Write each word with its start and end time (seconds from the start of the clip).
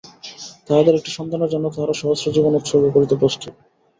তাঁহাদের 0.67 0.93
একটি 0.95 1.11
সন্তানের 1.11 1.49
জন্য 1.49 1.65
তাঁহারা 1.69 1.95
সহস্র 2.01 2.27
জীবন 2.31 2.53
উৎসর্গ 2.55 2.85
করিতে 2.91 3.15
প্রস্তুত। 3.15 3.53